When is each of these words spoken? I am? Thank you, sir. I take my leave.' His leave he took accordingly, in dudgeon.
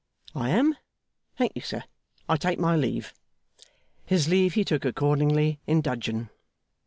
I 0.33 0.49
am? 0.49 0.75
Thank 1.37 1.51
you, 1.53 1.61
sir. 1.61 1.83
I 2.27 2.35
take 2.35 2.57
my 2.57 2.75
leave.' 2.75 3.13
His 4.03 4.27
leave 4.27 4.55
he 4.55 4.65
took 4.65 4.83
accordingly, 4.83 5.59
in 5.67 5.81
dudgeon. 5.81 6.31